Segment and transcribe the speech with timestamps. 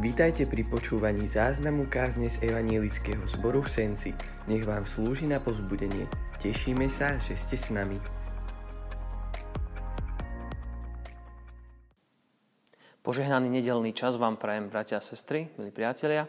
[0.00, 4.16] Vítajte pri počúvaní záznamu kázne z Evanielického zboru v Senci.
[4.48, 6.08] Nech vám slúži na pozbudenie.
[6.40, 8.00] Tešíme sa, že ste s nami.
[13.04, 16.24] Požehnaný nedelný čas vám prajem, bratia a sestry, milí priatelia.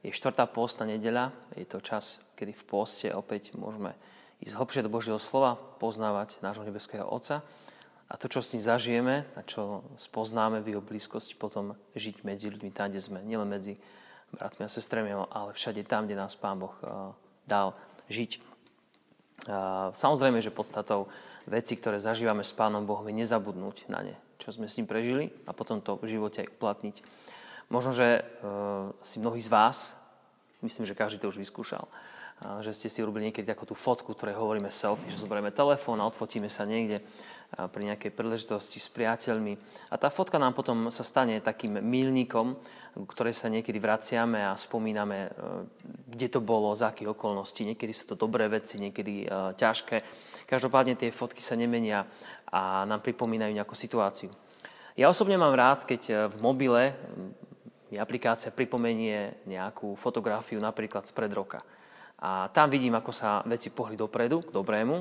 [0.00, 3.92] Je štvrtá pôstna nedeľa, je to čas, kedy v pôste opäť môžeme
[4.40, 7.44] ísť hlbšie do Božieho slova, poznávať nášho nebeského Otca
[8.10, 12.50] a to, čo s ním zažijeme a čo spoznáme v jeho blízkosti, potom žiť medzi
[12.50, 13.22] ľuďmi tam, kde sme.
[13.22, 13.78] Nielen medzi
[14.34, 16.90] bratmi a sestrami, ale všade tam, kde nás Pán Boh eh,
[17.46, 17.78] dal
[18.10, 18.50] žiť.
[19.96, 21.08] Samozrejme, že podstatou
[21.48, 25.32] veci, ktoré zažívame s Pánom Bohom, je nezabudnúť na ne, čo sme s ním prežili
[25.48, 26.96] a potom to v živote aj uplatniť.
[27.72, 28.24] Možno, že eh,
[29.00, 29.96] si mnohí z vás,
[30.60, 31.88] myslím, že každý to už vyskúšal,
[32.40, 36.08] že ste si urobili niekedy takú tú fotku, ktoré hovoríme selfie, že zoberieme telefón a
[36.08, 37.04] odfotíme sa niekde
[37.50, 39.58] pri nejakej príležitosti s priateľmi.
[39.90, 42.54] A tá fotka nám potom sa stane takým milníkom,
[43.10, 45.30] ktoré sa niekedy vraciame a spomíname, e,
[46.14, 47.66] kde to bolo, za akých okolností.
[47.66, 49.96] Niekedy sú to dobré veci, niekedy e, ťažké.
[50.46, 52.06] Každopádne tie fotky sa nemenia
[52.46, 54.30] a nám pripomínajú nejakú situáciu.
[54.94, 56.94] Ja osobne mám rád, keď e, v mobile
[57.90, 61.58] mi aplikácia pripomenie nejakú fotografiu napríklad spred roka
[62.20, 64.96] a tam vidím, ako sa veci pohli dopredu, k dobrému,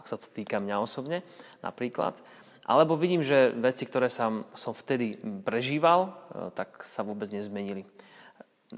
[0.00, 1.20] ak sa to týka mňa osobne
[1.60, 2.16] napríklad.
[2.64, 6.10] Alebo vidím, že veci, ktoré som, som vtedy prežíval, e,
[6.56, 7.84] tak sa vôbec nezmenili.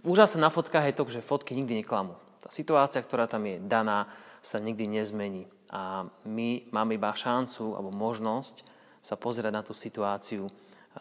[0.02, 2.18] Úžasné na fotkách je to, že fotky nikdy neklamú.
[2.42, 4.10] Tá situácia, ktorá tam je daná,
[4.42, 5.46] sa nikdy nezmení.
[5.70, 8.66] A my máme iba šancu alebo možnosť
[8.98, 10.52] sa pozerať na tú situáciu e,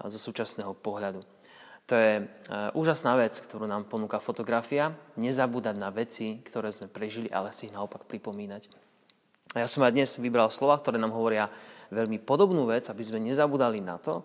[0.05, 1.25] zo súčasného pohľadu.
[1.85, 2.23] To je e,
[2.73, 4.89] úžasná vec, ktorú nám ponúka fotografia.
[5.21, 8.65] Nezabúdať na veci, ktoré sme prežili, ale si ich naopak pripomínať.
[9.53, 11.45] A ja som aj dnes vybral slova, ktoré nám hovoria
[11.93, 14.23] veľmi podobnú vec, aby sme nezabudali na to, e,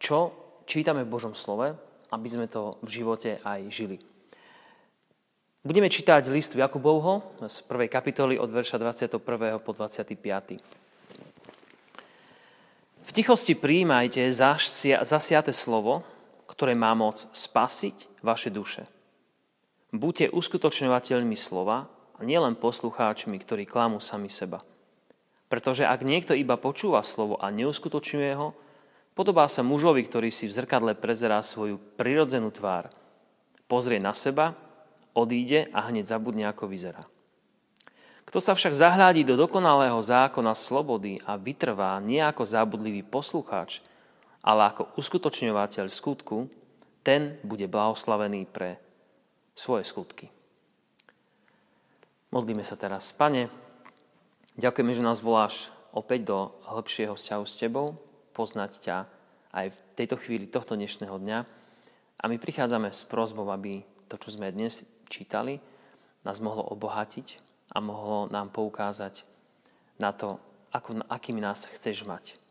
[0.00, 0.32] čo
[0.64, 1.76] čítame v Božom slove,
[2.08, 4.00] aby sme to v živote aj žili.
[5.62, 9.62] Budeme čítať z listu Jakubovho z prvej kapitoly od verša 21.
[9.62, 10.58] po 25.
[13.02, 14.26] V tichosti prijímajte
[15.06, 16.02] zasiate slovo,
[16.52, 18.84] ktoré má moc spasiť vaše duše.
[19.88, 24.60] Buďte uskutočňovateľmi slova a nielen poslucháčmi, ktorí klamú sami seba.
[25.48, 28.56] Pretože ak niekto iba počúva slovo a neuskutočňuje ho,
[29.12, 32.88] podobá sa mužovi, ktorý si v zrkadle prezerá svoju prirodzenú tvár.
[33.68, 34.56] Pozrie na seba,
[35.12, 37.04] odíde a hneď zabudne, ako vyzerá.
[38.24, 43.84] Kto sa však zahľadí do dokonalého zákona slobody a vytrvá nie ako zábudlivý poslucháč,
[44.42, 46.50] ale ako uskutočňovateľ skutku,
[47.02, 48.78] ten bude blahoslavený pre
[49.54, 50.30] svoje skutky.
[52.32, 53.12] Modlíme sa teraz.
[53.12, 53.52] Pane,
[54.56, 57.94] ďakujeme, že nás voláš opäť do hĺbšieho vzťahu s Tebou,
[58.32, 58.96] poznať ťa
[59.52, 61.38] aj v tejto chvíli tohto dnešného dňa.
[62.22, 65.60] A my prichádzame s prozbou, aby to, čo sme dnes čítali,
[66.24, 67.42] nás mohlo obohatiť
[67.76, 69.28] a mohlo nám poukázať
[70.00, 70.40] na to,
[70.72, 72.41] ako, akými nás chceš mať.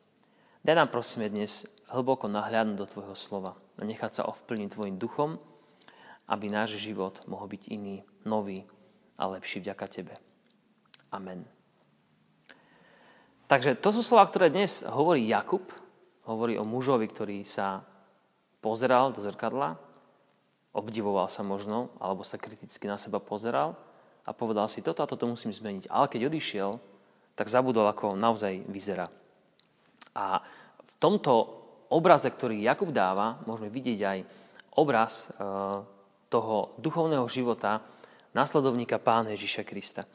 [0.61, 5.41] Daj nám prosíme dnes hlboko nahľadnúť do Tvojho slova a nechať sa ovplyvniť Tvojim duchom,
[6.29, 8.69] aby náš život mohol byť iný, nový
[9.17, 10.13] a lepší vďaka Tebe.
[11.09, 11.49] Amen.
[13.49, 15.65] Takže to sú slova, ktoré dnes hovorí Jakub.
[16.29, 17.81] Hovorí o mužovi, ktorý sa
[18.61, 19.81] pozeral do zrkadla,
[20.77, 23.73] obdivoval sa možno, alebo sa kriticky na seba pozeral
[24.21, 25.89] a povedal si, toto a toto musím zmeniť.
[25.89, 26.77] Ale keď odišiel,
[27.33, 29.09] tak zabudol, ako naozaj vyzerá.
[30.15, 30.43] A
[30.81, 31.61] v tomto
[31.91, 34.19] obraze, ktorý Jakub dáva, môžeme vidieť aj
[34.79, 35.43] obraz e,
[36.31, 37.83] toho duchovného života
[38.31, 40.07] následovníka Pána Ježiša Krista.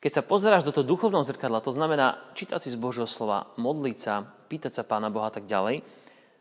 [0.00, 3.98] Keď sa pozeráš do toho duchovného zrkadla, to znamená čítať si z Božieho slova, modliť
[4.00, 5.84] sa, pýtať sa Pána Boha a tak ďalej,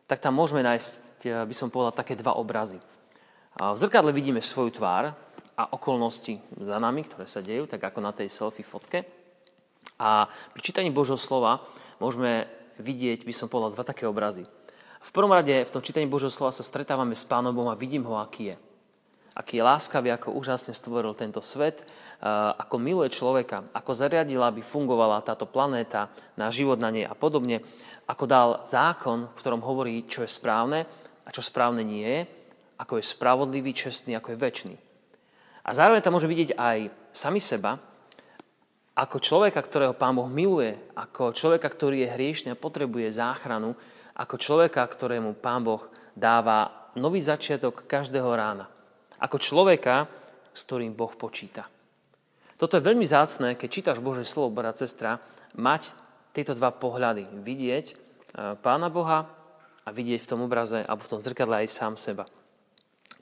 [0.08, 2.80] tak tam môžeme nájsť, e, by som povedal, také dva obrazy.
[3.56, 5.16] V zrkadle vidíme svoju tvár
[5.56, 9.08] a okolnosti za nami, ktoré sa dejú, tak ako na tej selfie fotke.
[9.96, 11.64] A pri čítaní Božieho slova
[12.04, 14.48] môžeme vidieť, by som povedal, dva také obrazy.
[15.06, 18.10] V prvom rade v tom čítaní Božieho slova sa stretávame s Pánom Bohom a vidím
[18.10, 18.58] ho, aký je.
[19.36, 21.84] Aký je láskavý, ako úžasne stvoril tento svet,
[22.56, 26.08] ako miluje človeka, ako zariadil, aby fungovala táto planéta,
[26.40, 27.60] na život na nej a podobne,
[28.08, 30.88] ako dal zákon, v ktorom hovorí, čo je správne
[31.28, 32.20] a čo správne nie je,
[32.80, 34.74] ako je spravodlivý, čestný, ako je väčší.
[35.68, 36.78] A zároveň tam môže vidieť aj
[37.12, 37.78] sami seba,
[38.96, 43.76] ako človeka, ktorého Pán Boh miluje, ako človeka, ktorý je hriešný a potrebuje záchranu,
[44.16, 45.84] ako človeka, ktorému Pán Boh
[46.16, 48.72] dáva nový začiatok každého rána.
[49.20, 50.08] Ako človeka,
[50.56, 51.68] s ktorým Boh počíta.
[52.56, 55.20] Toto je veľmi zácné, keď čítaš Bože slovo, brat, sestra,
[55.60, 55.92] mať
[56.32, 57.28] tieto dva pohľady.
[57.44, 57.96] Vidieť e,
[58.64, 59.28] Pána Boha
[59.84, 62.24] a vidieť v tom obraze alebo v tom zrkadle aj sám seba.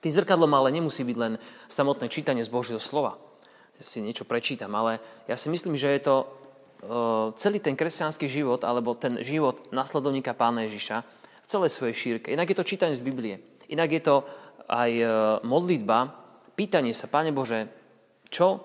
[0.05, 3.17] Tým zrkadlom ale nemusí byť len samotné čítanie z Božieho slova.
[3.81, 8.63] Si niečo prečítam, ale ja si myslím, že je to uh, celý ten kresťanský život
[8.63, 10.97] alebo ten život nasledovníka pána Ježiša
[11.43, 12.31] v celej svojej šírke.
[12.31, 13.43] Inak je to čítanie z Biblie.
[13.67, 14.15] Inak je to
[14.71, 15.09] aj uh,
[15.43, 16.15] modlitba,
[16.55, 17.67] pýtanie sa, Pane Bože,
[18.31, 18.61] čo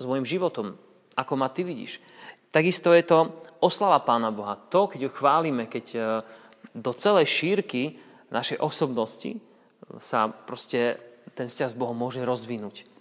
[0.00, 0.74] s môjim životom?
[1.14, 2.02] Ako ma Ty vidíš?
[2.50, 3.18] Takisto je to
[3.62, 4.58] oslava Pána Boha.
[4.72, 6.04] To, keď ho chválime, keď uh,
[6.74, 8.02] do celej šírky
[8.34, 9.38] našej osobnosti
[10.02, 10.98] sa proste
[11.38, 12.95] ten vzťah s Bohom môže rozvinúť.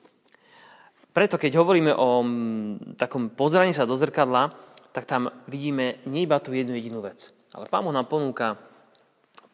[1.16, 4.52] Preto, keď hovoríme o mm, takom pozeraní sa do zrkadla,
[4.92, 7.32] tak tam vidíme nie iba tú jednu jedinú vec.
[7.56, 8.60] Ale Pán nám ponúka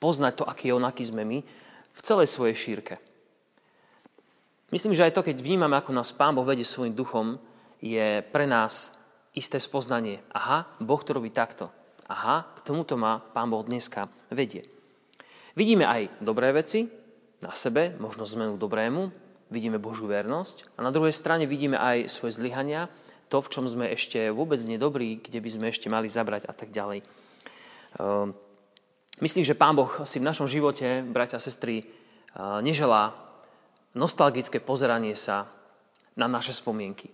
[0.01, 1.45] poznať to, aký je on, aký sme my,
[1.93, 2.97] v celej svojej šírke.
[4.73, 7.37] Myslím, že aj to, keď vnímame, ako nás Pán Boh vedie svojim duchom,
[7.77, 8.97] je pre nás
[9.37, 10.17] isté spoznanie.
[10.33, 11.69] Aha, Boh to robí takto.
[12.09, 14.65] Aha, k tomuto ma Pán Boh dneska vedie.
[15.53, 16.89] Vidíme aj dobré veci
[17.45, 19.13] na sebe, možno zmenu dobrému,
[19.51, 22.88] vidíme Božú vernosť a na druhej strane vidíme aj svoje zlyhania,
[23.27, 26.71] to, v čom sme ešte vôbec nedobrí, kde by sme ešte mali zabrať a tak
[26.71, 27.00] ďalej.
[28.00, 28.31] Ehm,
[29.19, 31.83] myslím, že Pán Boh si v našom živote, bratia a sestry,
[32.63, 33.12] neželá
[33.95, 35.51] nostalgické pozeranie sa
[36.15, 37.12] na naše spomienky.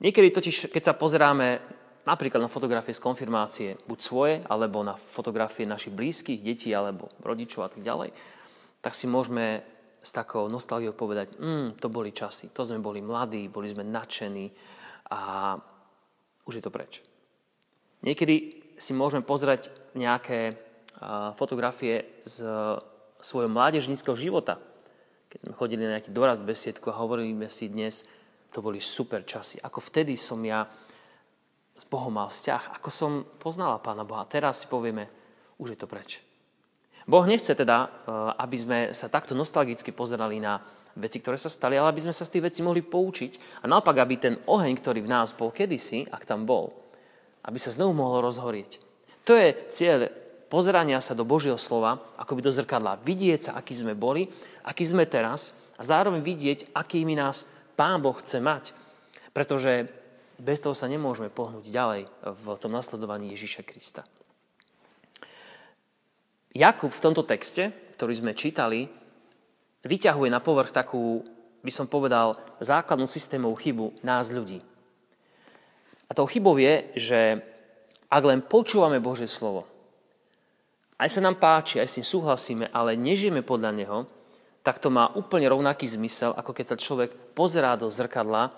[0.00, 1.60] Niekedy totiž, keď sa pozeráme
[2.04, 7.64] napríklad na fotografie z konfirmácie, buď svoje, alebo na fotografie našich blízkych, detí, alebo rodičov
[7.64, 8.12] a tak ďalej,
[8.84, 9.64] tak si môžeme
[10.04, 14.52] s takou nostalgiou povedať, mm, to boli časy, to sme boli mladí, boli sme nadšení
[15.08, 15.56] a
[16.44, 17.00] už je to preč.
[18.04, 20.60] Niekedy si môžeme pozerať nejaké
[21.40, 22.44] fotografie z
[23.18, 24.60] svojho mládežníckého života,
[25.32, 28.04] keď sme chodili na nejaký dorast besiedku a hovoríme si dnes,
[28.52, 29.58] to boli super časy.
[29.64, 30.68] Ako vtedy som ja
[31.74, 33.12] s Bohom mal vzťah, ako som
[33.42, 34.22] poznala Pána Boha.
[34.30, 35.10] Teraz si povieme,
[35.58, 36.22] už je to preč.
[37.04, 37.90] Boh nechce teda, eh,
[38.40, 40.60] aby sme sa takto nostalgicky pozerali na
[40.96, 43.98] veci, ktoré sa stali, ale aby sme sa z tých vecí mohli poučiť a naopak,
[43.98, 46.70] aby ten oheň, ktorý v nás bol kedysi, ak tam bol,
[47.44, 48.78] aby sa znovu mohol rozhorieť.
[49.26, 50.06] To je cieľ
[50.46, 53.02] pozerania sa do Božieho slova, ako by do zrkadla.
[53.02, 54.30] Vidieť sa, aký sme boli,
[54.62, 57.42] aký sme teraz a zároveň vidieť, akými nás
[57.74, 58.70] Pán Boh chce mať.
[59.34, 59.90] Pretože
[60.38, 64.06] bez toho sa nemôžeme pohnúť ďalej v tom nasledovaní Ježíša Krista.
[66.54, 68.86] Jakub v tomto texte, ktorý sme čítali,
[69.82, 71.26] vyťahuje na povrch takú,
[71.66, 74.62] by som povedal, základnú systémovú chybu nás ľudí.
[76.06, 77.20] A tou chybou je, že
[78.06, 79.66] ak len počúvame Božie slovo,
[80.94, 83.98] aj sa nám páči, aj s tým súhlasíme, ale nežijeme podľa neho,
[84.62, 88.54] tak to má úplne rovnaký zmysel, ako keď sa človek pozerá do zrkadla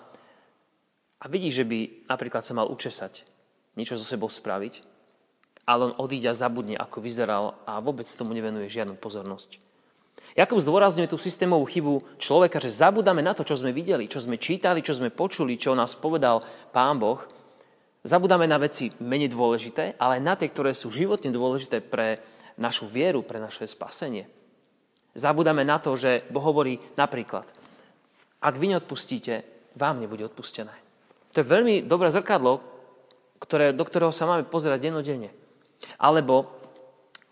[1.17, 3.25] a vidí, že by napríklad sa mal učesať,
[3.73, 4.85] niečo so sebou spraviť,
[5.67, 9.59] ale on odíde a zabudne, ako vyzeral a vôbec tomu nevenuje žiadnu pozornosť.
[10.37, 14.39] Jakub zdôrazňuje tú systémovú chybu človeka, že zabudáme na to, čo sme videli, čo sme
[14.39, 16.39] čítali, čo sme počuli, čo nás povedal
[16.71, 17.19] Pán Boh.
[18.05, 22.21] Zabudáme na veci menej dôležité, ale na tie, ktoré sú životne dôležité pre
[22.55, 24.29] našu vieru, pre naše spasenie.
[25.17, 27.49] Zabudáme na to, že Boh hovorí napríklad,
[28.37, 29.41] ak vy neodpustíte,
[29.73, 30.71] vám nebude odpustené.
[31.33, 32.61] To je veľmi dobré zrkadlo,
[33.41, 35.33] ktoré, do ktorého sa máme pozerať dennodenne.
[35.97, 36.49] Alebo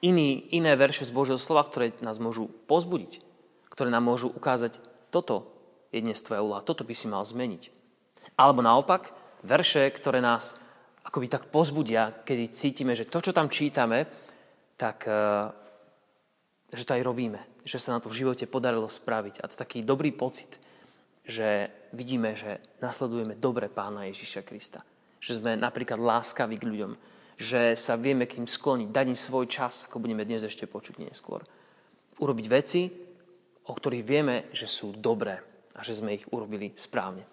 [0.02, 3.22] iný, iné verše z Božieho slova, ktoré nás môžu pozbudiť,
[3.70, 5.50] ktoré nám môžu ukázať, toto
[5.90, 7.72] je dnes tvoja úloha, toto by si mal zmeniť.
[8.36, 10.60] Alebo naopak, verše, ktoré nás
[11.06, 14.10] akoby tak pozbudia, kedy cítime, že to, čo tam čítame,
[14.76, 15.48] tak eh,
[16.76, 19.40] že to aj robíme, že sa na to v živote podarilo spraviť.
[19.40, 20.60] A to je taký dobrý pocit,
[21.24, 24.84] že vidíme, že nasledujeme dobre pána Ježiša Krista.
[25.24, 26.92] Že sme napríklad láskaví k ľuďom.
[27.36, 31.04] Že sa vieme k ním skloniť, dať im svoj čas, ako budeme dnes ešte počuť
[31.04, 31.44] neskôr.
[32.20, 32.88] Urobiť veci,
[33.68, 35.36] o ktorých vieme, že sú dobré
[35.76, 37.28] a že sme ich urobili správne.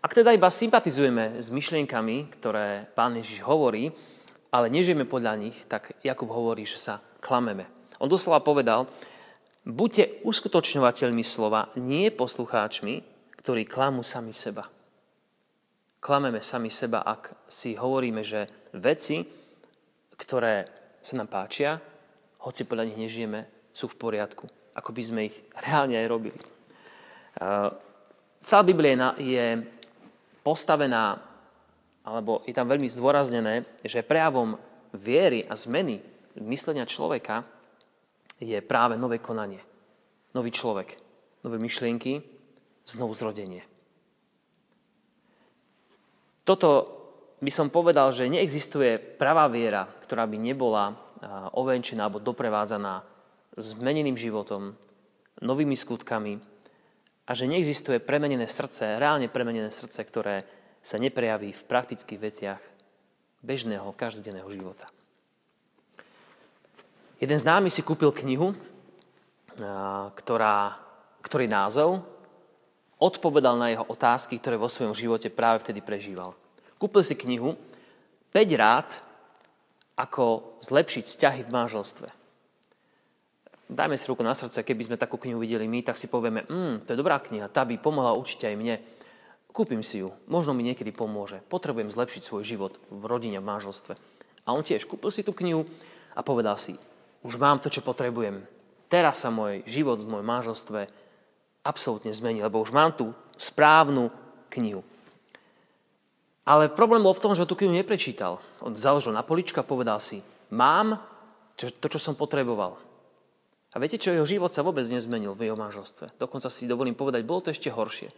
[0.00, 3.92] Ak teda iba sympatizujeme s myšlienkami, ktoré pán Ježiš hovorí,
[4.48, 7.68] ale nežijeme podľa nich, tak Jakub hovorí, že sa klameme.
[8.00, 8.88] On doslova povedal,
[9.60, 13.04] Buďte uskutočňovateľmi slova, nie poslucháčmi,
[13.44, 14.64] ktorí klamú sami seba.
[16.00, 19.20] Klameme sami seba, ak si hovoríme, že veci,
[20.16, 20.64] ktoré
[21.00, 21.76] sa nám páčia,
[22.40, 24.48] hoci podľa nich nežijeme, sú v poriadku.
[24.72, 26.40] Ako by sme ich reálne aj robili.
[28.40, 29.60] Celá Biblia je
[30.40, 31.20] postavená,
[32.00, 34.56] alebo je tam veľmi zdôraznené, že prejavom
[34.96, 36.00] viery a zmeny
[36.40, 37.44] myslenia človeka
[38.40, 39.60] je práve nové konanie.
[40.32, 40.96] Nový človek,
[41.44, 42.24] nové myšlienky,
[42.88, 43.68] znovu zrodenie.
[46.50, 46.70] Toto
[47.38, 50.98] by som povedal, že neexistuje pravá viera, ktorá by nebola
[51.54, 53.06] ovenčená alebo doprevádzaná
[53.54, 54.74] zmeneným životom,
[55.38, 56.42] novými skutkami
[57.22, 60.42] a že neexistuje premenené srdce, reálne premenené srdce, ktoré
[60.82, 62.62] sa neprejaví v praktických veciach
[63.46, 64.90] bežného, každodenného života.
[67.22, 68.58] Jeden známy si kúpil knihu,
[70.18, 70.82] ktorá,
[71.22, 72.02] ktorý názov
[73.00, 76.36] odpovedal na jeho otázky, ktoré vo svojom živote práve vtedy prežíval.
[76.76, 77.56] Kúpil si knihu
[78.30, 78.88] 5 rád,
[79.96, 82.08] ako zlepšiť vzťahy v manželstve.
[83.70, 86.88] Dajme si ruku na srdce, keby sme takú knihu videli my, tak si povieme, mm,
[86.88, 88.82] to je dobrá kniha, tá by pomohla určite aj mne.
[89.50, 91.42] Kúpim si ju, možno mi niekedy pomôže.
[91.46, 93.92] Potrebujem zlepšiť svoj život v rodine, v manželstve.
[94.46, 95.66] A on tiež kúpil si tú knihu
[96.14, 96.74] a povedal si,
[97.22, 98.42] už mám to, čo potrebujem.
[98.90, 100.80] Teraz sa môj život v mojom manželstve
[101.64, 104.08] absolútne zmení, lebo už mám tú správnu
[104.52, 104.84] knihu.
[106.48, 108.40] Ale problém bol v tom, že tú knihu neprečítal.
[108.64, 110.98] On založil na poličku a povedal si, mám
[111.54, 112.80] to, čo som potreboval.
[113.70, 116.18] A viete čo, jeho život sa vôbec nezmenil v jeho manželstve.
[116.18, 118.10] Dokonca si dovolím povedať, bolo to ešte horšie.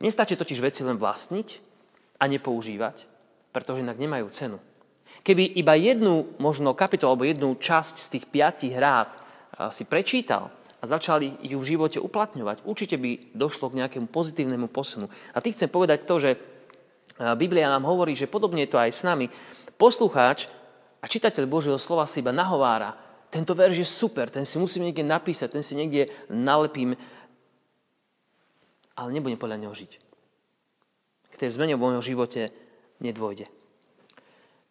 [0.00, 1.48] Nestačí totiž veci len vlastniť
[2.16, 3.04] a nepoužívať,
[3.52, 4.58] pretože inak nemajú cenu.
[5.20, 9.12] Keby iba jednu možno kapitolu alebo jednu časť z tých piatich rád
[9.72, 10.48] si prečítal
[10.86, 15.10] začali ju v živote uplatňovať, určite by došlo k nejakému pozitívnemu posunu.
[15.34, 16.38] A ty chcem povedať to, že
[17.36, 19.26] Biblia nám hovorí, že podobne je to aj s nami.
[19.76, 20.48] Poslucháč
[21.02, 22.94] a čitateľ Božieho slova si iba nahovára,
[23.26, 26.94] tento verš je super, ten si musím niekde napísať, ten si niekde nalepím
[28.96, 29.92] ale nebudem podľa neho žiť.
[31.28, 32.48] K tej zmene v mojom živote
[33.04, 33.44] nedôjde.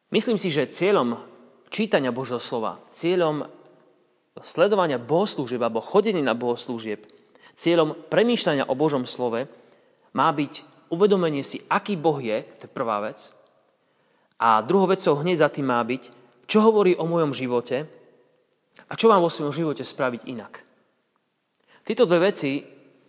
[0.09, 1.21] Myslím si, že cieľom
[1.69, 3.45] čítania Božieho slova, cieľom
[4.43, 7.07] sledovania bohoslúžieb alebo chodenia na bohoslúžieb,
[7.55, 9.47] cieľom premýšľania o Božom slove
[10.11, 13.31] má byť uvedomenie si, aký Boh je, to je prvá vec.
[14.35, 16.11] A druhou vecou hneď za tým má byť,
[16.45, 17.87] čo hovorí o mojom živote
[18.91, 20.61] a čo mám vo svojom živote spraviť inak.
[21.87, 22.59] Tieto dve veci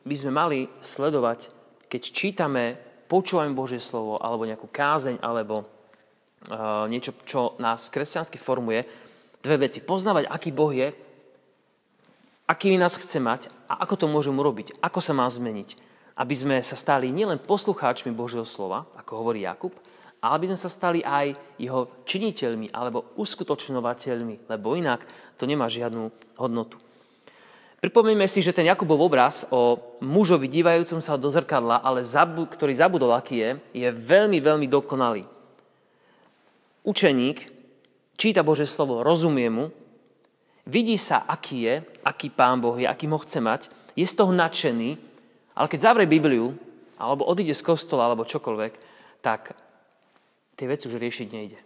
[0.06, 1.50] by sme mali sledovať,
[1.90, 2.78] keď čítame,
[3.10, 8.86] počúvame Božie slovo, alebo nejakú kázeň, alebo uh, niečo, čo nás kresťansky formuje.
[9.42, 9.82] Dve veci.
[9.82, 11.05] Poznávať, aký Boh je,
[12.46, 15.76] aký nás chce mať a ako to môžeme urobiť, ako sa má zmeniť.
[16.16, 19.76] Aby sme sa stali nielen poslucháčmi Božieho slova, ako hovorí Jakub,
[20.24, 25.04] ale aby sme sa stali aj jeho činiteľmi alebo uskutočnovateľmi, lebo inak
[25.36, 26.08] to nemá žiadnu
[26.40, 26.80] hodnotu.
[27.76, 32.72] Pripomíme si, že ten Jakubov obraz o mužovi dívajúcom sa do zrkadla, ale zabu, ktorý
[32.72, 33.50] zabudol, aký je,
[33.84, 35.28] je veľmi, veľmi dokonalý.
[36.80, 37.52] Učeník
[38.16, 39.68] číta Bože slovo, rozumie mu,
[40.66, 44.34] vidí sa, aký je, aký pán Boh je, aký ho chce mať, je z toho
[44.34, 44.98] nadšený,
[45.56, 46.52] ale keď zavrie Bibliu,
[47.00, 48.72] alebo odíde z kostola, alebo čokoľvek,
[49.24, 49.56] tak
[50.58, 51.60] tie veci už riešiť nejde.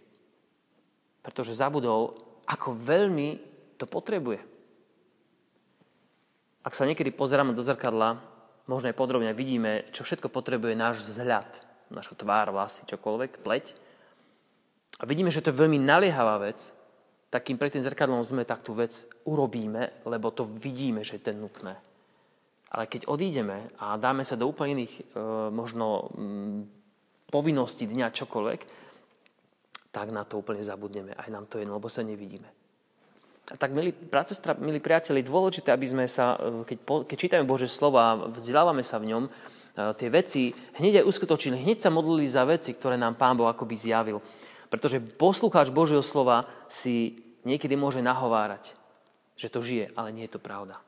[1.25, 2.15] Pretože zabudol,
[2.47, 3.29] ako veľmi
[3.75, 4.39] to potrebuje.
[6.61, 8.21] Ak sa niekedy pozeráme do zrkadla,
[8.69, 11.49] možno aj podrobne vidíme, čo všetko potrebuje náš vzhľad,
[11.89, 13.65] naša tvár, vlasy, čokoľvek, pleť.
[15.01, 16.69] A vidíme, že to je veľmi naliehavá vec,
[17.31, 18.91] tak kým pred tým zrkadlom sme, tak tú vec
[19.23, 21.79] urobíme, lebo to vidíme, že je to nutné.
[22.75, 25.03] Ale keď odídeme a dáme sa do úplne iných e,
[25.47, 26.67] možno m,
[27.31, 28.61] povinností dňa čokoľvek,
[29.95, 31.15] tak na to úplne zabudneme.
[31.15, 32.47] Aj nám to je, lebo sa nevidíme.
[33.51, 33.91] A tak, milí
[34.23, 38.99] sestra, milí priateľi, dôležité, aby sme sa, e, keď, keď čítame Bože slova vzdelávame sa
[38.99, 39.31] v ňom, e,
[39.95, 43.75] tie veci hneď aj uskutočili, hneď sa modlili za veci, ktoré nám Pán Boh akoby
[43.79, 44.19] zjavil.
[44.71, 48.71] Pretože poslucháč Božieho slova si niekedy môže nahovárať,
[49.35, 50.79] že to žije, ale nie je to pravda.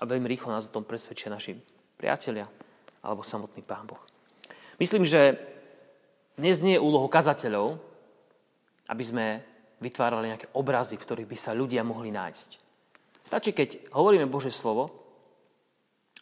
[0.00, 1.54] A veľmi rýchlo nás o tom presvedčia naši
[2.00, 2.48] priatelia
[3.04, 4.00] alebo samotný Pán Boh.
[4.80, 5.36] Myslím, že
[6.34, 7.78] dnes nie je úlohou kazateľov,
[8.88, 9.26] aby sme
[9.78, 12.50] vytvárali nejaké obrazy, v ktorých by sa ľudia mohli nájsť.
[13.20, 15.04] Stačí, keď hovoríme Bože slovo,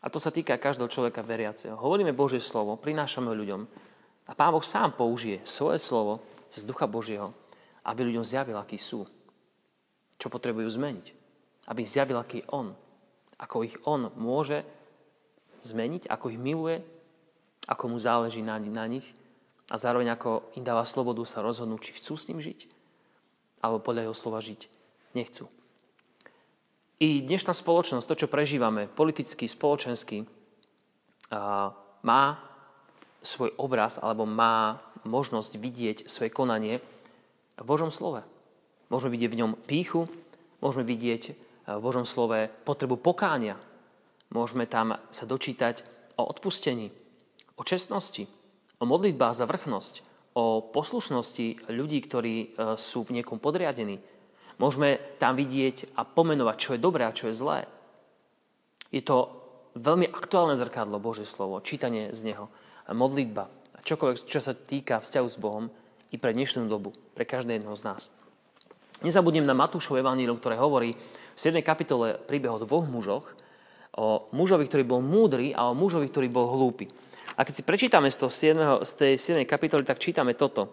[0.02, 3.62] a to sa týka každého človeka veriaceho, hovoríme Bože slovo, prinášame ho ľuďom
[4.26, 6.18] a Pán Boh sám použije svoje slovo
[6.52, 7.32] cez Ducha Božieho,
[7.88, 9.08] aby ľuďom zjavil, akí sú,
[10.20, 11.06] čo potrebujú zmeniť.
[11.72, 12.76] Aby zjavil, aký je On.
[13.40, 14.60] Ako ich On môže
[15.64, 16.84] zmeniť, ako ich miluje,
[17.64, 19.06] ako mu záleží na, na nich
[19.72, 22.68] a zároveň ako im dáva slobodu sa rozhodnúť, či chcú s ním žiť
[23.62, 24.60] alebo podľa jeho slova žiť
[25.14, 25.46] nechcú.
[26.98, 30.26] I dnešná spoločnosť, to, čo prežívame, politicky, spoločensky,
[32.02, 32.22] má
[33.22, 36.80] svoj obraz alebo má možnosť vidieť svoje konanie
[37.58, 38.22] v Božom slove.
[38.88, 40.06] Môžeme vidieť v ňom píchu,
[40.60, 41.22] môžeme vidieť
[41.66, 43.56] v Božom slove potrebu pokánia.
[44.32, 45.84] Môžeme tam sa dočítať
[46.16, 46.88] o odpustení,
[47.56, 48.24] o čestnosti,
[48.80, 52.46] o modlitbách za vrchnosť, o o poslušnosti ľudí, ktorí e,
[52.80, 54.00] sú v niekom podriadení.
[54.56, 57.68] Môžeme tam vidieť a pomenovať, čo je dobré a čo je zlé.
[58.92, 59.28] Je to
[59.76, 62.48] veľmi aktuálne zrkadlo Božie slovo, čítanie z neho,
[62.92, 63.48] modlitba,
[63.82, 65.66] čokoľvek, čo sa týka vzťahu s Bohom
[66.10, 68.02] i pre dnešnú dobu, pre každého jedného z nás.
[69.02, 71.58] Nezabudnem na Matúšov evanílium, ktoré hovorí v 7.
[71.66, 73.26] kapitole príbeh o dvoch mužoch,
[73.98, 76.86] o mužovi, ktorý bol múdry a o mužovi, ktorý bol hlúpy.
[77.34, 79.12] A keď si prečítame z, toho 7, z tej
[79.42, 79.48] 7.
[79.48, 80.70] kapitoly, tak čítame toto.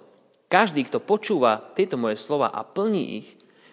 [0.51, 3.27] Každý, kto počúva tieto moje slova a plní ich,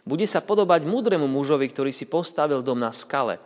[0.07, 3.43] bude sa podobať múdremu mužovi, ktorý si postavil dom na skale.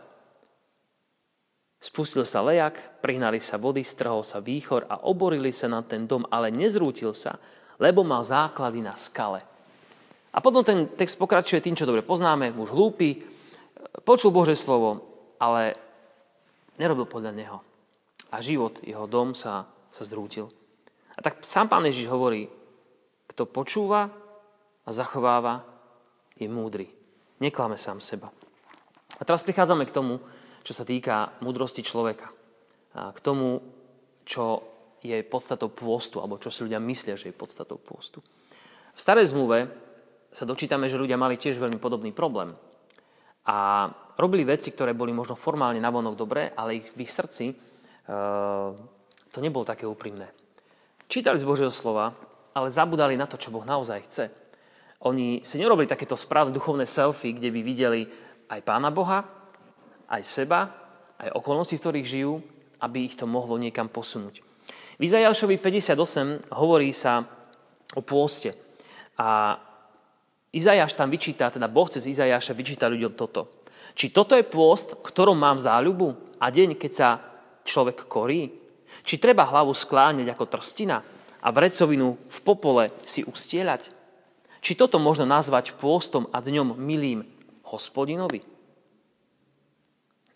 [1.81, 6.21] Spustil sa lejak, prihnali sa vody, strhol sa výchor a oborili sa na ten dom,
[6.29, 7.41] ale nezrútil sa,
[7.81, 9.41] lebo mal základy na skale.
[10.29, 13.25] A potom ten text pokračuje tým, čo dobre poznáme, muž hlúpy,
[14.05, 15.01] počul Bože slovo,
[15.41, 15.73] ale
[16.77, 17.57] nerobil podľa neho.
[18.29, 20.53] A život, jeho dom sa, sa zrútil.
[21.17, 22.45] A tak sám pán Ježiš hovorí,
[23.25, 24.13] kto počúva
[24.85, 25.65] a zachováva,
[26.37, 26.93] je múdry.
[27.41, 28.29] Neklame sám seba.
[29.17, 30.21] A teraz prichádzame k tomu,
[30.61, 32.29] čo sa týka múdrosti človeka.
[32.97, 33.61] A k tomu,
[34.25, 34.61] čo
[35.01, 38.21] je podstatou pôstu, alebo čo si ľudia myslia, že je podstatou pôstu.
[38.93, 39.65] V starej zmluve
[40.31, 42.53] sa dočítame, že ľudia mali tiež veľmi podobný problém.
[43.49, 43.89] A
[44.21, 47.55] robili veci, ktoré boli možno formálne navonok dobré, ale ich, v ich srdci e,
[49.33, 50.29] to nebolo také úprimné.
[51.09, 52.13] Čítali z Božieho slova,
[52.53, 54.25] ale zabudali na to, čo Boh naozaj chce.
[55.01, 58.01] Oni si nerobili takéto správne duchovné selfie, kde by videli
[58.53, 59.40] aj Pána Boha,
[60.11, 60.67] aj seba,
[61.15, 62.33] aj okolnosti, v ktorých žijú,
[62.83, 64.43] aby ich to mohlo niekam posunúť.
[64.99, 67.25] V Izajášovi 58 hovorí sa
[67.95, 68.53] o pôste.
[69.17, 69.57] A
[70.51, 73.63] Izajáš tam vyčíta, teda Boh cez Izajáša vyčíta ľuďom toto.
[73.95, 77.09] Či toto je pôst, ktorom mám záľubu a deň, keď sa
[77.63, 78.51] človek korí?
[79.07, 80.99] Či treba hlavu skláňať ako trstina
[81.39, 83.87] a vrecovinu v popole si ustieľať?
[84.61, 87.25] Či toto možno nazvať pôstom a dňom milým
[87.65, 88.60] hospodinovi?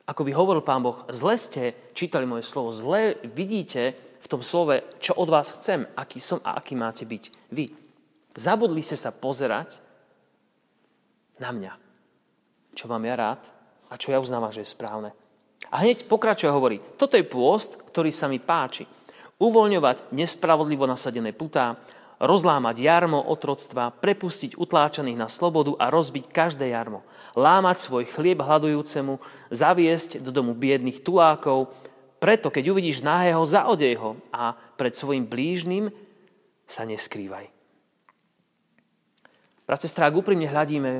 [0.05, 4.81] Ako by hovoril pán Boh, zle ste čítali moje slovo, zle vidíte v tom slove,
[5.01, 7.73] čo od vás chcem, aký som a aký máte byť vy.
[8.37, 9.81] Zabudli ste sa pozerať
[11.41, 11.73] na mňa,
[12.77, 13.41] čo mám ja rád
[13.89, 15.09] a čo ja uznávam, že je správne.
[15.73, 18.85] A hneď pokračuje a hovorí, toto je pôst, ktorý sa mi páči.
[19.41, 21.81] Uvoľňovať nespravodlivo nasadené putá,
[22.19, 27.03] rozlámať jarmo otroctva, prepustiť utláčaných na slobodu a rozbiť každé jarmo,
[27.35, 29.19] lámať svoj chlieb hľadujúcemu,
[29.51, 31.71] zaviesť do domu biedných tulákov,
[32.23, 35.91] preto keď uvidíš náhého, zaodej ho a pred svojim blížnym
[36.65, 37.51] sa neskrývaj.
[39.65, 40.91] Brat, sestra, úprimne hľadíme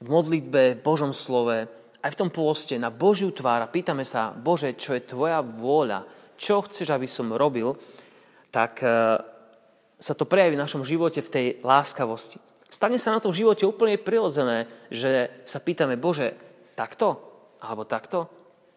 [0.00, 1.68] v modlitbe, v Božom slove,
[2.04, 6.04] aj v tom pôste na Božiu tvár a pýtame sa, Bože, čo je Tvoja vôľa,
[6.36, 7.72] čo chceš, aby som robil,
[8.52, 9.16] tak eh,
[10.04, 12.36] sa to prejaví v našom živote v tej láskavosti.
[12.68, 16.36] Stane sa na tom živote úplne prirodzené, že sa pýtame, Bože,
[16.76, 17.24] takto?
[17.64, 18.28] Alebo takto?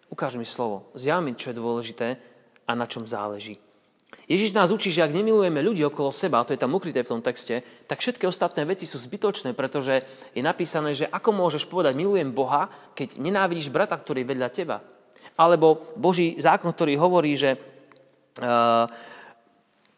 [0.08, 0.88] Ukáž mi slovo.
[0.96, 2.16] Zjav mi, čo je dôležité
[2.63, 3.60] a na čom záleží.
[4.28, 7.12] Ježiš nás učí, že ak nemilujeme ľudí okolo seba, a to je tam ukryté v
[7.12, 7.60] tom texte,
[7.92, 12.72] tak všetky ostatné veci sú zbytočné, pretože je napísané, že ako môžeš povedať milujem Boha,
[12.96, 14.80] keď nenávidíš brata, ktorý je vedľa teba.
[15.36, 18.88] Alebo Boží zákon, ktorý hovorí, že uh,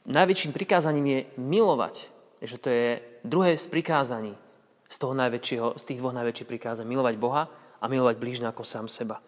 [0.10, 1.96] najväčším prikázaním je milovať.
[2.42, 2.90] Že to je
[3.22, 4.34] druhé z prikázaní
[4.90, 6.90] z, toho najväčšieho, z tých dvoch najväčších prikázaní.
[6.90, 7.46] Milovať Boha
[7.80, 9.22] a milovať blížne ako sám seba.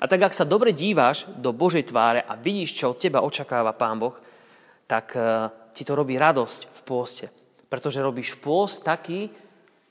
[0.00, 3.76] A tak, ak sa dobre díváš do Božej tváre a vidíš, čo od teba očakáva
[3.76, 4.16] Pán Boh,
[4.84, 7.26] tak uh, ti to robí radosť v pôste.
[7.68, 9.28] Pretože robíš pôst taký,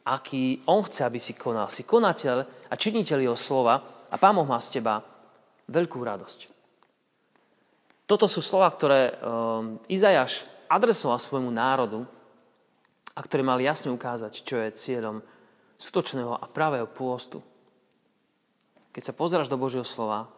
[0.05, 1.69] aký On chce, aby si konal.
[1.73, 5.01] Si konateľ a činiteľ Jeho slova a Pán Boh má z teba
[5.69, 6.52] veľkú radosť.
[8.03, 12.03] Toto sú slova, ktoré um, Izajaš adresoval svojmu národu
[13.15, 15.23] a ktoré mali jasne ukázať, čo je cieľom
[15.79, 17.39] skutočného a pravého pôstu.
[18.93, 20.29] Keď sa pozráš do Božieho slova,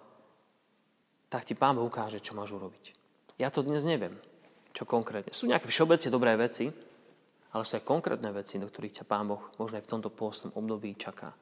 [1.28, 2.96] tak ti Pán Boh ukáže, čo máš urobiť.
[3.36, 4.16] Ja to dnes neviem,
[4.72, 5.36] čo konkrétne.
[5.36, 6.72] Sú nejaké všeobecne dobré veci,
[7.52, 10.56] ale sú aj konkrétne veci, do ktorých ťa Pán Boh možno aj v tomto pôstnom
[10.56, 11.36] období čaká.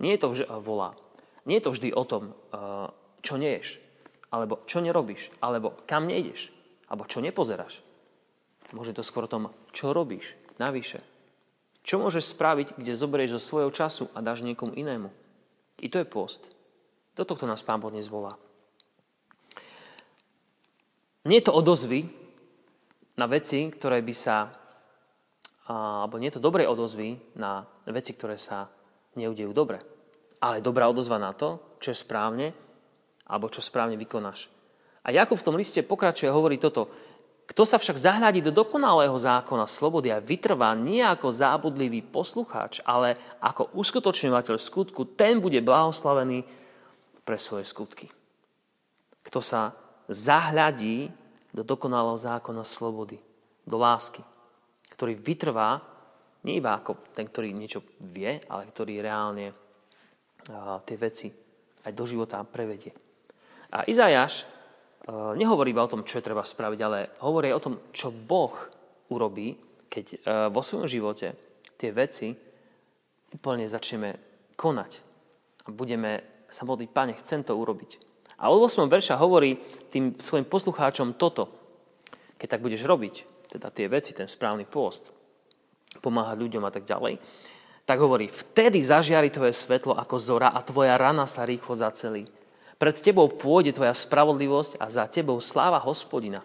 [0.00, 0.96] Nie je to vždy, volá.
[1.44, 2.88] Nie je to vždy o tom, uh,
[3.20, 3.80] čo neješ,
[4.30, 6.54] alebo čo nerobíš, alebo kam nejdeš,
[6.86, 7.82] alebo čo nepozeráš.
[8.70, 11.02] Môže to skôr o tom, čo robíš navyše.
[11.82, 15.10] Čo môžeš spraviť, kde zoberieš zo svojho času a dáš niekomu inému.
[15.82, 16.46] I to je post.
[17.18, 18.38] Do tohto nás Pán Boh volá.
[21.26, 22.06] Nie je to odozvy
[23.18, 24.48] na veci, ktoré by sa,
[25.68, 28.70] alebo nie je to dobré odozvy na veci, ktoré sa
[29.18, 29.82] neudejú dobre.
[30.40, 32.56] Ale dobrá odozva na to, čo je správne
[33.30, 34.50] alebo čo správne vykonáš.
[35.06, 36.90] A Jakub v tom liste pokračuje a hovorí toto.
[37.46, 43.38] Kto sa však zahľadí do dokonalého zákona slobody a vytrvá nie ako zábudlivý poslucháč, ale
[43.42, 46.46] ako uskutočňovateľ skutku, ten bude blahoslavený
[47.26, 48.06] pre svoje skutky.
[49.26, 49.74] Kto sa
[50.06, 51.10] zahľadí
[51.50, 53.18] do dokonalého zákona slobody,
[53.66, 54.22] do lásky,
[54.94, 55.82] ktorý vytrvá
[56.46, 59.50] nie iba ako ten, ktorý niečo vie, ale ktorý reálne
[60.86, 61.28] tie veci
[61.82, 63.09] aj do života prevedie.
[63.70, 64.44] A Izajáš
[65.38, 68.52] nehovorí iba o tom, čo je treba spraviť, ale hovorí o tom, čo Boh
[69.10, 69.54] urobí,
[69.90, 71.34] keď vo svojom živote
[71.78, 72.34] tie veci
[73.30, 74.10] úplne začneme
[74.58, 74.90] konať.
[75.66, 77.90] A budeme sa modliť, Pane, chcem to urobiť.
[78.42, 78.90] A od 8.
[78.90, 79.58] verša hovorí
[79.92, 81.46] tým svojim poslucháčom toto.
[82.40, 83.14] Keď tak budeš robiť,
[83.52, 85.12] teda tie veci, ten správny pôst,
[86.00, 87.20] pomáhať ľuďom a tak ďalej,
[87.84, 92.24] tak hovorí, vtedy zažiari tvoje svetlo ako zora a tvoja rana sa rýchlo zacelí.
[92.80, 96.40] Pred tebou pôjde tvoja spravodlivosť a za tebou sláva hospodina.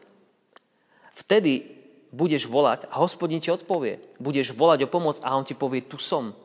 [1.15, 1.63] Vtedy
[2.11, 4.03] budeš volať a hospodin ti odpovie.
[4.19, 6.35] Budeš volať o pomoc a on ti povie, tu som.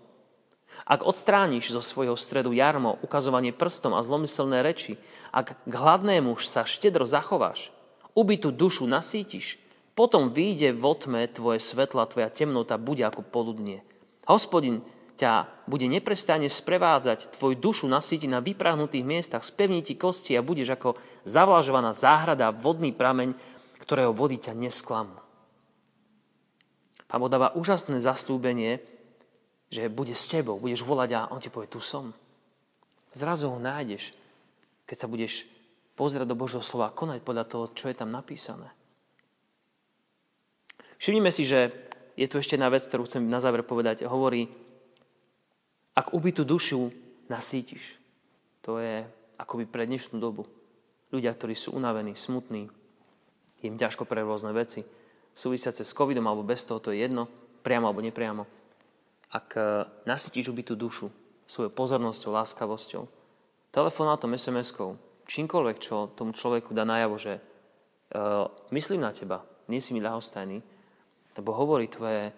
[0.87, 4.94] Ak odstrániš zo svojho stredu jarmo, ukazovanie prstom a zlomyselné reči,
[5.35, 7.74] ak k hladnému sa štedro zachováš,
[8.14, 9.59] ubytú dušu nasítiš,
[9.98, 13.83] potom vyjde v otme tvoje svetlo tvoja temnota bude ako poludnie.
[14.24, 14.87] Hospodin
[15.20, 20.72] ťa bude neprestajne sprevádzať, tvoj dušu nasíti na vyprahnutých miestach, spevní ti kosti a budeš
[20.80, 20.96] ako
[21.28, 23.37] zavlažovaná záhrada, vodný prameň,
[23.85, 25.20] ktorého vody ťa nesklamú.
[27.11, 28.80] Pán dáva úžasné zastúbenie,
[29.68, 32.14] že bude s tebou, budeš volať a on ti povie, tu som.
[33.12, 34.14] Zrazu ho nájdeš,
[34.87, 35.46] keď sa budeš
[35.98, 38.70] pozerať do Božieho slova a konať podľa toho, čo je tam napísané.
[41.02, 41.74] Všimnime si, že
[42.14, 44.06] je tu ešte jedna vec, ktorú chcem na záver povedať.
[44.06, 44.46] Hovorí,
[46.00, 46.88] ak ubytú dušu
[47.28, 48.00] nasítiš.
[48.64, 49.04] To je
[49.36, 50.48] akoby pre dnešnú dobu.
[51.12, 52.72] Ľudia, ktorí sú unavení, smutní,
[53.60, 54.80] im ťažko pre rôzne veci,
[55.36, 57.28] súvisiace s covidom alebo bez toho, to je jedno,
[57.60, 58.48] priamo alebo nepriamo.
[59.36, 61.12] Ak e, nasytíš ubytú dušu
[61.44, 63.04] svojou pozornosťou, láskavosťou,
[63.68, 64.96] telefonátom, SMS-kou,
[65.28, 70.58] čímkoľvek, čo tomu človeku dá najavo, že uh, myslím na teba, nie si mi ľahostajný,
[71.38, 72.34] lebo hovorí tvoje,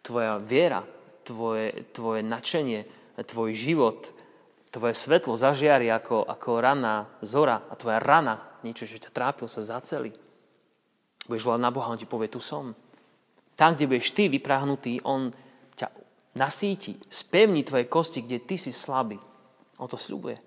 [0.00, 0.80] tvoja viera,
[1.28, 2.88] tvoje, tvoje nadšenie,
[3.20, 4.08] tvoj život,
[4.72, 9.60] tvoje svetlo zažiari ako, ako rana zora a tvoja rana, niečo, čo ťa trápil, sa
[9.60, 10.12] zaceli.
[11.28, 12.72] Budeš volať na Boha, on ti povie, tu som.
[13.52, 15.28] Tam, kde budeš ty vyprahnutý, on
[15.76, 15.92] ťa
[16.40, 19.20] nasíti, spevní tvoje kosti, kde ty si slabý.
[19.76, 20.40] On to sľubuje.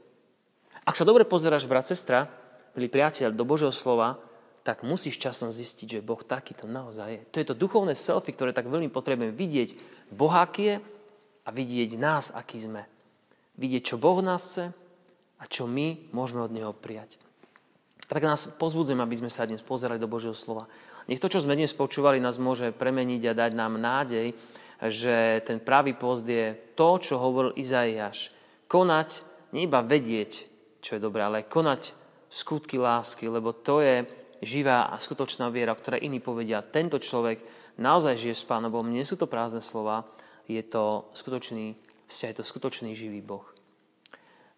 [0.82, 2.26] Ak sa dobre pozeráš, brat, sestra,
[2.74, 4.18] milí priateľ, do Božieho slova,
[4.62, 7.22] tak musíš časom zistiť, že Boh takýto naozaj je.
[7.34, 9.70] To je to duchovné selfie, ktoré tak veľmi potrebujeme vidieť.
[10.14, 10.76] Boh aký je
[11.42, 12.86] a vidieť nás, aký sme.
[13.58, 14.66] Vidieť, čo Boh nás chce
[15.42, 17.18] a čo my môžeme od Neho prijať.
[18.06, 20.70] A tak nás pozbudzujem, aby sme sa dnes pozerali do Božieho slova.
[21.10, 24.38] Nech to, čo sme dnes počúvali, nás môže premeniť a dať nám nádej,
[24.82, 28.30] že ten pravý post je to, čo hovoril Izaiáš.
[28.70, 29.26] Konať,
[29.58, 30.46] nie iba vedieť,
[30.86, 31.98] čo je dobré, ale konať
[32.30, 37.46] skutky lásky, lebo to je živá a skutočná viera, ktoré iní povedia, tento človek
[37.78, 40.04] naozaj žije s Pánom Bohom, nie sú to prázdne slova,
[40.50, 41.78] je to skutočný
[42.10, 43.46] vzťah, je to skutočný živý Boh.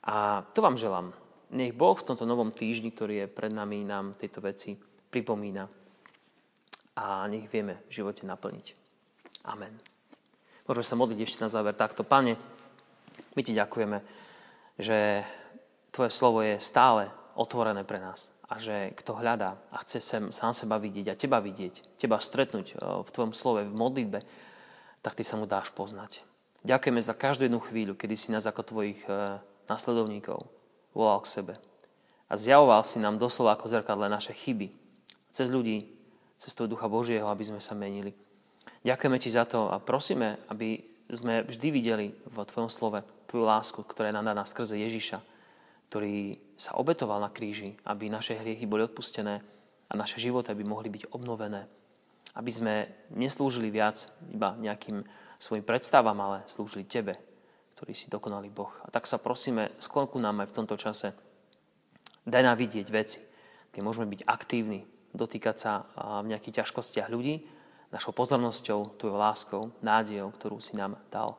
[0.03, 1.11] A to vám želám.
[1.53, 4.73] Nech Boh v tomto novom týždni, ktorý je pred nami, nám tieto veci
[5.13, 5.69] pripomína
[6.97, 8.67] a nech vieme v živote naplniť.
[9.45, 9.77] Amen.
[10.65, 12.01] Môžeme sa modliť ešte na záver takto.
[12.07, 12.39] Pane,
[13.35, 13.97] my ti ďakujeme,
[14.79, 15.27] že
[15.93, 17.05] Tvoje slovo je stále
[17.37, 21.41] otvorené pre nás a že kto hľadá a chce sem sám seba vidieť a teba
[21.41, 24.21] vidieť, teba stretnúť e, v tvojom slove, v modlitbe,
[25.01, 26.21] tak ty sa mu dáš poznať.
[26.61, 30.45] Ďakujeme za každú jednu chvíľu, kedy si nás ako tvojich e, nasledovníkov
[30.93, 31.53] volal k sebe.
[32.29, 34.69] A zjavoval si nám doslova ako zrkadle naše chyby.
[35.33, 35.89] Cez ľudí,
[36.37, 38.13] cez toho Ducha Božieho, aby sme sa menili.
[38.85, 40.77] Ďakujeme ti za to a prosíme, aby
[41.09, 45.33] sme vždy videli v tvojom slove tvoju lásku, ktorá je nám daná skrze Ježiša
[45.93, 49.41] ktorý sa obetoval na kríži, aby naše hriechy boli odpustené
[49.89, 51.65] a naše životy by mohli byť obnovené.
[52.33, 52.73] Aby sme
[53.13, 55.05] neslúžili viac iba nejakým
[55.37, 57.19] svojim predstavám, ale slúžili Tebe,
[57.77, 58.73] ktorý si dokonalý Boh.
[58.81, 61.13] A tak sa prosíme, sklonku nám aj v tomto čase.
[62.23, 63.19] Daj nám vidieť veci,
[63.69, 65.85] kde môžeme byť aktívni, dotýkať sa
[66.23, 67.43] v nejakých ťažkostiach ľudí,
[67.93, 71.37] našou pozornosťou, tvojou láskou, nádejou, ktorú si nám dal.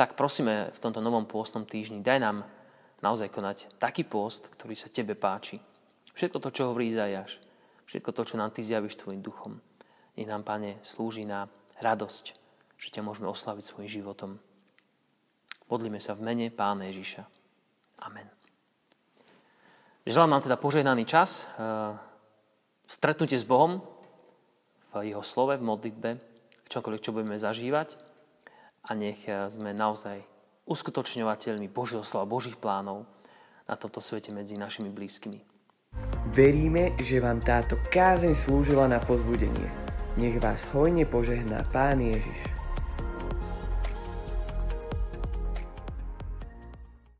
[0.00, 2.36] Tak prosíme v tomto novom pôstnom týždni, daj nám
[3.04, 5.60] naozaj konať taký post, ktorý sa tebe páči.
[6.16, 7.36] Všetko to, čo hovorí Izajáš,
[7.84, 9.60] všetko to, čo nám ty zjavíš tvojim duchom,
[10.16, 11.44] nech nám, Pane, slúži na
[11.84, 12.24] radosť,
[12.80, 14.40] že ťa môžeme oslaviť svojim životom.
[15.68, 17.22] Modlíme sa v mene Pána Ježiša.
[18.08, 18.30] Amen.
[20.04, 21.48] Želám vám teda požehnaný čas.
[22.86, 23.80] stretnutie s Bohom
[24.92, 26.10] v Jeho slove, v modlitbe,
[26.64, 27.98] v čomkoľvek, čo budeme zažívať
[28.84, 30.33] a nech sme naozaj
[30.64, 33.04] uskutočňovateľmi Božieho slova, Božích plánov
[33.68, 35.40] na tomto svete medzi našimi blízkymi.
[36.34, 39.70] Veríme, že vám táto kázeň slúžila na pozbudenie.
[40.18, 42.63] Nech vás hojne požehná Pán Ježiš.